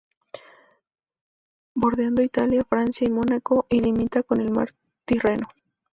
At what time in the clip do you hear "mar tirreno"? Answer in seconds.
4.49-5.47